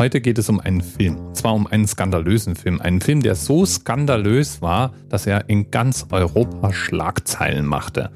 [0.00, 1.18] Heute geht es um einen Film.
[1.18, 2.80] Und zwar um einen skandalösen Film.
[2.80, 8.08] Einen Film, der so skandalös war, dass er in ganz Europa Schlagzeilen machte.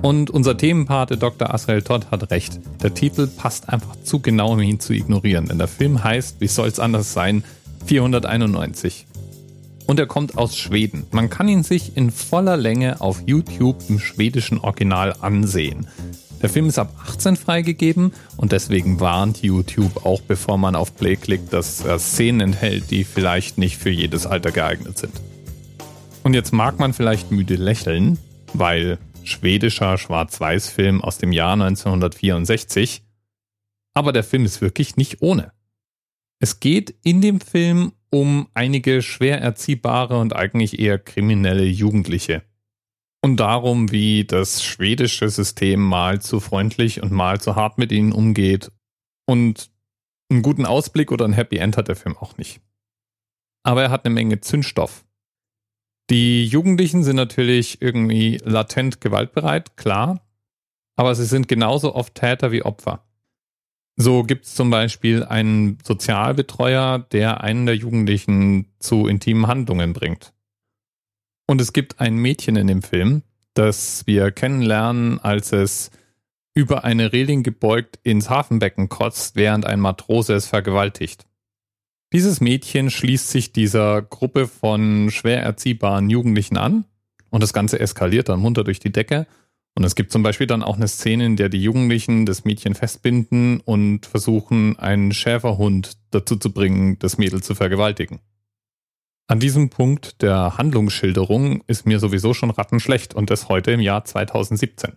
[0.00, 1.52] Und unser Themenpate Dr.
[1.52, 2.58] Asrael Todd hat recht.
[2.82, 5.44] Der Titel passt einfach zu genau, um ihn zu ignorieren.
[5.44, 7.44] Denn der Film heißt, wie soll es anders sein,
[7.84, 9.06] 491.
[9.86, 11.06] Und er kommt aus Schweden.
[11.10, 15.86] Man kann ihn sich in voller Länge auf YouTube im schwedischen Original ansehen.
[16.44, 21.16] Der Film ist ab 18 freigegeben und deswegen warnt YouTube auch, bevor man auf Play
[21.16, 25.22] klickt, dass er Szenen enthält, die vielleicht nicht für jedes Alter geeignet sind.
[26.22, 28.18] Und jetzt mag man vielleicht müde lächeln,
[28.52, 33.02] weil schwedischer Schwarz-Weiß-Film aus dem Jahr 1964,
[33.94, 35.50] aber der Film ist wirklich nicht ohne.
[36.40, 42.42] Es geht in dem Film um einige schwer erziehbare und eigentlich eher kriminelle Jugendliche
[43.24, 48.12] und darum, wie das schwedische System mal zu freundlich und mal zu hart mit ihnen
[48.12, 48.70] umgeht.
[49.24, 49.70] Und
[50.30, 52.60] einen guten Ausblick oder ein Happy End hat der Film auch nicht.
[53.62, 55.06] Aber er hat eine Menge Zündstoff.
[56.10, 60.20] Die Jugendlichen sind natürlich irgendwie latent gewaltbereit, klar,
[60.94, 63.06] aber sie sind genauso oft Täter wie Opfer.
[63.96, 70.34] So gibt es zum Beispiel einen Sozialbetreuer, der einen der Jugendlichen zu intimen Handlungen bringt.
[71.46, 73.22] Und es gibt ein Mädchen in dem Film,
[73.54, 75.90] das wir kennenlernen, als es
[76.54, 81.26] über eine Reling gebeugt ins Hafenbecken kotzt, während ein Matrose es vergewaltigt.
[82.12, 86.84] Dieses Mädchen schließt sich dieser Gruppe von schwer erziehbaren Jugendlichen an
[87.30, 89.26] und das Ganze eskaliert dann munter durch die Decke.
[89.74, 92.76] Und es gibt zum Beispiel dann auch eine Szene, in der die Jugendlichen das Mädchen
[92.76, 98.20] festbinden und versuchen, einen Schäferhund dazu zu bringen, das Mädel zu vergewaltigen.
[99.26, 104.04] An diesem Punkt der Handlungsschilderung ist mir sowieso schon rattenschlecht und das heute im Jahr
[104.04, 104.92] 2017.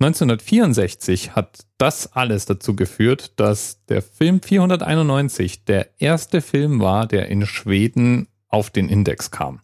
[0.00, 7.28] 1964 hat das alles dazu geführt, dass der Film 491 der erste Film war, der
[7.28, 9.60] in Schweden auf den Index kam.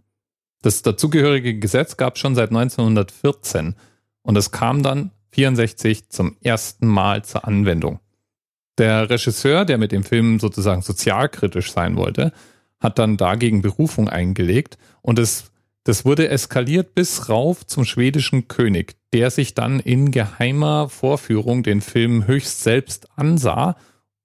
[0.61, 3.75] Das dazugehörige Gesetz gab es schon seit 1914
[4.23, 8.01] und es kam dann 64 zum ersten Mal zur Anwendung.
[8.77, 12.33] Der Regisseur, der mit dem Film sozusagen sozialkritisch sein wollte,
[12.85, 15.51] hat dann dagegen Berufung eingelegt und es,
[15.83, 21.81] das wurde eskaliert bis rauf zum schwedischen König, der sich dann in geheimer Vorführung den
[21.81, 23.77] Film höchst selbst ansah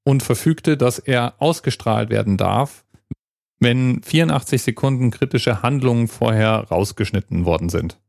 [0.03, 2.86] und verfügte, dass er ausgestrahlt werden darf,
[3.59, 8.00] wenn 84 Sekunden kritische Handlungen vorher rausgeschnitten worden sind.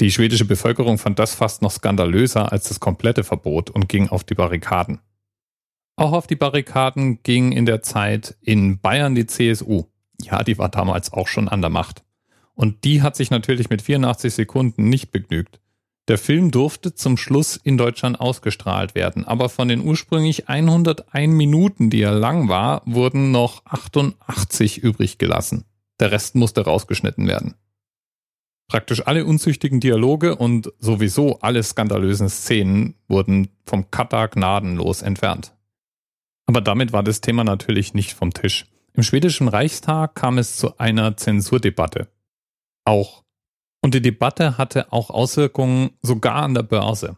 [0.00, 4.24] Die schwedische Bevölkerung fand das fast noch skandalöser als das komplette Verbot und ging auf
[4.24, 5.00] die Barrikaden.
[5.96, 9.84] Auch auf die Barrikaden ging in der Zeit in Bayern die CSU.
[10.20, 12.02] Ja, die war damals auch schon an der Macht.
[12.54, 15.60] Und die hat sich natürlich mit 84 Sekunden nicht begnügt.
[16.08, 21.90] Der Film durfte zum Schluss in Deutschland ausgestrahlt werden, aber von den ursprünglich 101 Minuten,
[21.90, 25.64] die er lang war, wurden noch 88 übrig gelassen.
[26.00, 27.54] Der Rest musste rausgeschnitten werden.
[28.66, 35.54] Praktisch alle unzüchtigen Dialoge und sowieso alle skandalösen Szenen wurden vom Cutter gnadenlos entfernt.
[36.46, 38.66] Aber damit war das Thema natürlich nicht vom Tisch.
[38.94, 42.08] Im schwedischen Reichstag kam es zu einer Zensurdebatte.
[42.84, 43.24] Auch.
[43.80, 47.16] Und die Debatte hatte auch Auswirkungen sogar an der Börse.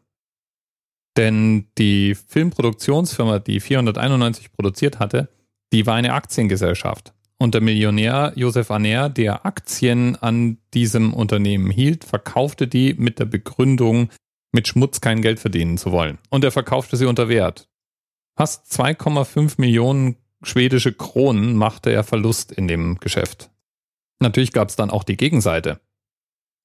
[1.17, 5.29] Denn die Filmproduktionsfirma, die 491 produziert hatte,
[5.73, 7.13] die war eine Aktiengesellschaft.
[7.39, 13.27] Und der Millionär Josef Aner, der Aktien an diesem Unternehmen hielt, verkaufte die mit der
[13.27, 14.11] Begründung,
[14.53, 16.19] mit Schmutz kein Geld verdienen zu wollen.
[16.31, 17.69] Und er verkaufte sie unter Wert.
[18.37, 23.51] Fast 2,5 Millionen schwedische Kronen machte er Verlust in dem Geschäft.
[24.19, 25.81] Natürlich gab es dann auch die Gegenseite.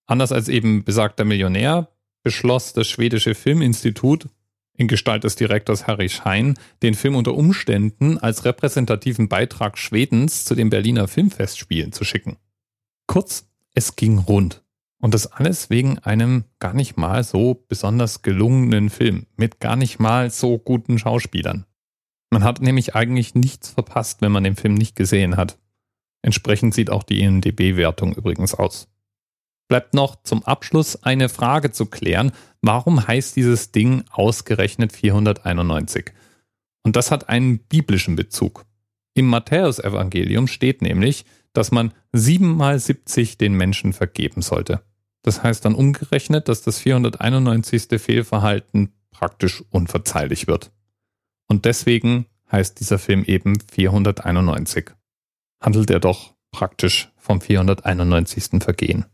[0.06, 1.90] Anders als eben besagter Millionär
[2.24, 4.28] beschloss das schwedische Filminstitut
[4.76, 10.56] in Gestalt des Direktors Harry Schein, den Film unter Umständen als repräsentativen Beitrag Schwedens zu
[10.56, 12.38] den Berliner Filmfestspielen zu schicken.
[13.06, 14.64] Kurz, es ging rund.
[15.02, 20.00] Und das alles wegen einem gar nicht mal so besonders gelungenen Film mit gar nicht
[20.00, 21.66] mal so guten Schauspielern.
[22.32, 25.58] Man hat nämlich eigentlich nichts verpasst, wenn man den Film nicht gesehen hat.
[26.22, 28.88] Entsprechend sieht auch die IMDB-Wertung übrigens aus.
[29.70, 32.32] Bleibt noch zum Abschluss eine Frage zu klären.
[32.62, 36.12] Warum heißt dieses Ding ausgerechnet 491?
[36.84, 38.66] Und das hat einen biblischen Bezug.
[39.14, 44.82] Im Matthäusevangelium steht nämlich, dass man siebenmal 70 den Menschen vergeben sollte.
[45.22, 48.02] Das heißt dann umgerechnet, dass das 491.
[48.02, 50.72] Fehlverhalten praktisch unverzeihlich wird.
[51.48, 54.92] Und deswegen heißt dieser Film eben 491.
[55.62, 58.64] Handelt er doch praktisch vom 491.
[58.64, 59.06] Vergehen.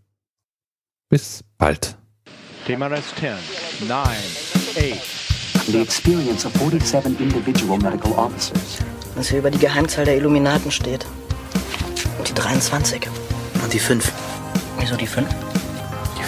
[1.10, 1.98] Bis bald.
[2.66, 5.25] TMRS 10, 9, 8.
[5.68, 8.80] The experience of 47 individual medical officers
[9.16, 11.06] Was hier über die Geheimzahl der Illuminaten steht.
[12.18, 13.08] Und die 23.
[13.63, 14.12] Und die 5.
[14.80, 15.44] Wieso die 5?